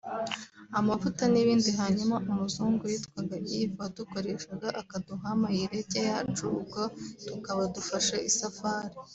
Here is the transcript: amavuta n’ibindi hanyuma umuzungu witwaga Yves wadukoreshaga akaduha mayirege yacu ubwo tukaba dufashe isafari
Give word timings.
amavuta 0.79 1.23
n’ibindi 1.33 1.69
hanyuma 1.79 2.15
umuzungu 2.31 2.81
witwaga 2.91 3.35
Yves 3.53 3.77
wadukoreshaga 3.79 4.67
akaduha 4.81 5.27
mayirege 5.41 5.99
yacu 6.09 6.43
ubwo 6.59 6.81
tukaba 7.27 7.63
dufashe 7.75 8.15
isafari 8.31 8.95